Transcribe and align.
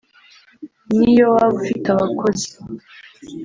niyo 0.97 1.25
waba 1.33 1.53
ufite 1.61 1.87
abakozi 1.91 2.47